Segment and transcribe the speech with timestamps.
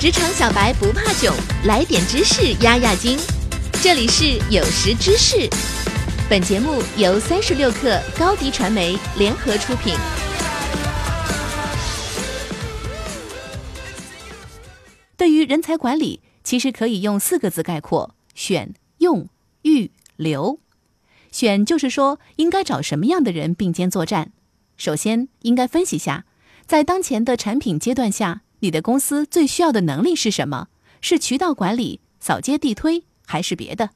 [0.00, 1.30] 职场小白不怕囧，
[1.66, 3.18] 来点知识压压惊。
[3.82, 5.46] 这里是有识知识，
[6.26, 9.94] 本节目由三十六克高低传媒联合出品。
[15.18, 19.28] 对于人才管理，其实可以用四个字概括：选、用、
[19.64, 20.60] 育、留。
[21.30, 24.32] 选就是说应该找什么样的人并肩作战。
[24.78, 26.24] 首先应该分析下，
[26.64, 30.68] 在当前的产品阶段下，你的公司最需要的能力是什么？
[31.00, 33.90] 是渠道管理、扫街地推，还是别的？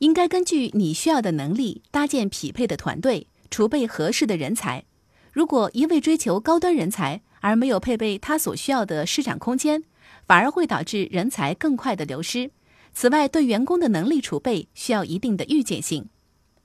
[0.00, 4.84] 应该根据你需要的能力搭建匹配的团队，储备合适的人才。
[5.32, 9.84] 如果一味追求高端人才，而没有配备他所需要的施展空间，
[10.26, 12.50] 反而会导致人才更快的流失。
[12.92, 16.08] 此外，对员工的能力储备需要一定的预见性。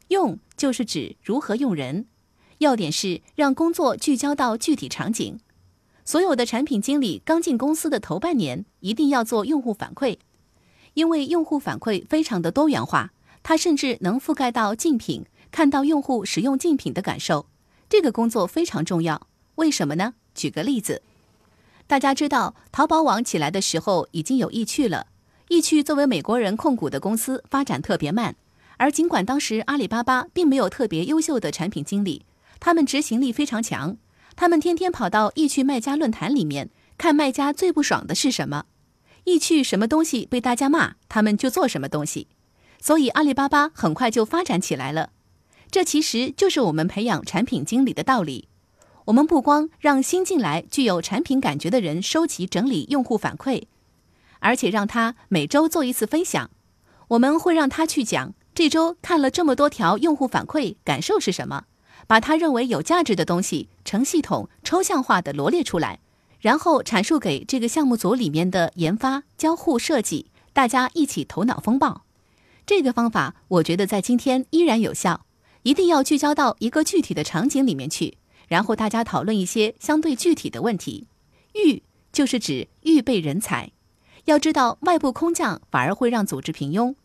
[0.08, 2.08] 用就是指如何用人。
[2.58, 5.40] 要点是让工作聚焦到具体场景。
[6.04, 10.17] 所有的产品经理刚进公司的头半年，一定要做用户反馈，
[10.94, 13.12] 因为用户反馈非常的多元化，
[13.44, 17.45] 它甚至能覆盖到竞品，看到用户使用竞品的感受。
[17.90, 19.28] 这个工作非常重要。
[19.56, 20.16] 为什么呢？
[20.34, 21.02] 举个例子，
[21.88, 25.08] 大家知道淘宝网起来的时候已经有易趣了，
[25.50, 28.36] 易趣作为美国人控股的公司，发展特别慢。
[28.78, 32.25] 而尽管当时阿里巴巴并没有特别优秀的产品经理。
[32.59, 33.97] 他们执行力非常强，
[34.36, 38.66] 他们天天跑到易趣卖家论坛里面看卖家最不爽的是什么，
[39.26, 42.28] 易趣什么东西被大家骂，他们就做什么东西。
[42.80, 45.12] 所以阿里巴巴很快就发展起来了。
[45.70, 48.48] 这其实就是我们培养产品经理的道理。
[49.06, 53.64] 我们不光让新进来具有产品感觉的人收集整理用户反馈，
[54.40, 56.50] 而且让他每周做一次分享。
[57.09, 61.66] 我们会让他去讲这周看了这么多条用户反馈，感受是什么。
[62.07, 65.99] 把他认为有价值的东西成系统、抽象化的罗列出来，
[66.39, 72.03] 然后阐述给这个项目组里面的研发、交互、设计，大家一起头脑风暴。
[72.66, 75.25] 这个方法我觉得在今天依然有效。
[75.63, 78.17] 一定要聚焦到一个具体的场景里面去，
[78.47, 81.06] 然后大家讨论一些相对具体的问题。
[81.53, 83.72] 预就是指预备人才，
[84.25, 86.95] 要知道外部空降反而会让组织平庸。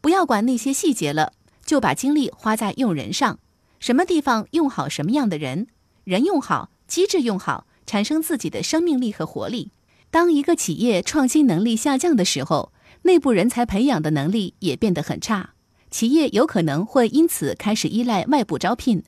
[0.00, 1.32] 不要管那些细节了，
[1.66, 3.40] 就把精力花在用人上。
[3.80, 5.66] 什么地方用好什么样的人，
[6.04, 9.70] 人用好，机制用好，产生自己的生命力和活力。
[10.10, 15.54] 当一个企业创新能力下降的时候，内部人才培养的能力也变得很差，
[15.90, 19.02] 企业有可能会因此开始依赖外部招聘。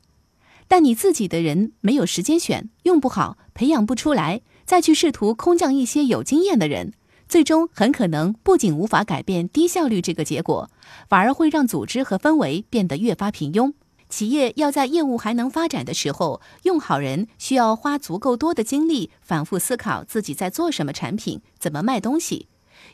[0.67, 6.95] 但你自己的人没有时间选，用不好，培养不出来，再去试图空降一些有经验的人，
[7.29, 10.71] 最终很可能不仅无法改变低效率这个结果，
[11.11, 13.75] 反而会让组织和氛围变得越发平庸。
[14.13, 22.47] 企业要在业务还能发展的时候用好人，需要花足够多的精力，反复思考自己在做什么产品，怎么卖东西，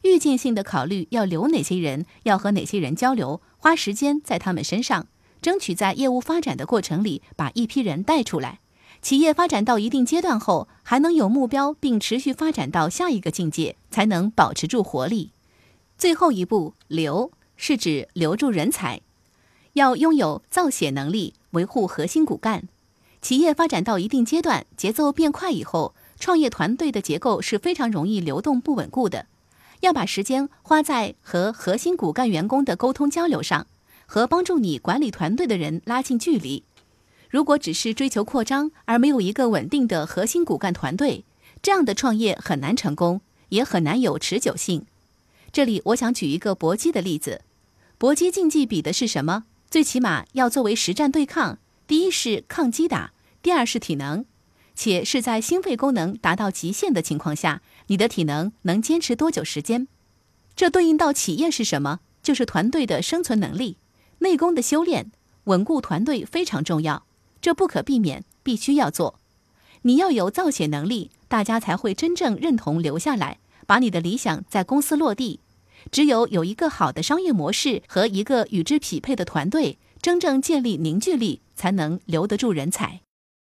[0.02, 5.08] 预见性的考虑要留哪些人，要和哪些人交流，花时间在他们身上，
[5.42, 8.60] 争取在业务发展的过程里把一批人带出来。
[9.02, 15.32] 企业发展到一定阶段后，还能有目标并持续发展到下一个境界，才能保持住活力。
[15.98, 19.00] 最后一步留是指留住人才。
[19.78, 22.68] 要拥有造血能力，维护核心骨干。
[23.22, 29.26] 企业发展到一定阶段，节奏变快以后，创业团队的结构是非常容易流动不稳固的。
[29.80, 33.66] 要把时间花在和核心骨干员工的沟通交流上，
[34.06, 36.64] 和帮助你管理团队的人拉近距离。
[37.30, 41.24] 如果只是追求扩张，而没有一个稳定的核心骨干团队，
[41.62, 44.86] 这样的创业很难成功，也很难有持久性。
[45.52, 47.42] 这里我想举一个搏击的例子，
[47.96, 49.44] 搏击竞技比的是什么？
[49.70, 53.12] 最起码要作为实战对抗，第一是抗击打，
[53.42, 54.24] 第二是体能，
[54.74, 59.86] 且是在心肺功能达到极限的情况下，你的体能能坚持多久时间？
[60.56, 62.00] 这对应到企业是什么？
[62.22, 63.76] 就是团队的生存能力、
[64.20, 65.12] 内功的修炼，
[65.44, 67.04] 稳固团队非常重要，
[67.42, 69.18] 这不可避免，必须要做。
[69.82, 75.40] 你要有造血能力，大家才会真正认同留下来，把你的理想在公司落地。
[75.90, 83.00] 只有有一个好的商业模式和一个与之匹配的团队，真正建立凝聚力，才能留得住人才。